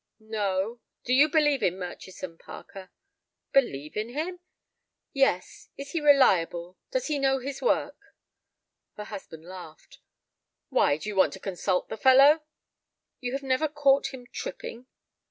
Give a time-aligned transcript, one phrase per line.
[0.19, 0.79] "No.
[1.03, 2.89] Do you believe in Murchison, Parker?"
[3.53, 4.39] "Believe in him?"
[5.13, 8.15] "Yes, is he reliable; does he know his work?"
[8.97, 9.99] Her husband laughed.
[10.69, 12.41] "Why, do you want to consult the fellow?"
[13.19, 14.87] "You have never caught him tripping?"